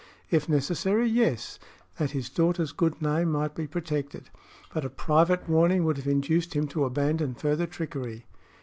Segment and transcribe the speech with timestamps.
[0.31, 1.59] "If necessary, yes,
[1.99, 4.31] that his daughter's good name might be protected.
[4.73, 8.25] But a private warning would have induced him to abandon further trickery."